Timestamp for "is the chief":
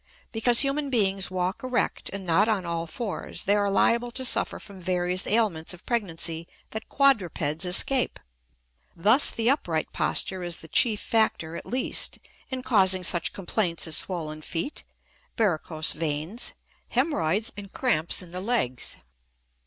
10.41-10.99